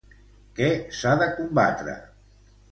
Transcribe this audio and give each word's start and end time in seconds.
Què 0.59 0.69
s'ha 1.01 1.13
de 1.21 1.29
combatre? 1.37 1.97